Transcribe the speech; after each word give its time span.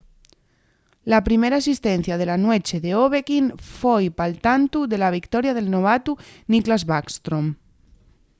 la 1.13 1.19
primera 1.27 1.59
asistencia 1.63 2.15
de 2.21 2.25
la 2.29 2.37
nueche 2.45 2.77
d'ovechkin 2.85 3.45
foi 3.79 4.05
pal 4.17 4.33
tantu 4.45 4.79
de 4.91 4.97
la 5.01 5.13
victoria 5.17 5.55
del 5.57 5.71
novatu 5.75 6.11
nicklas 6.53 6.83
backstrom 6.91 7.45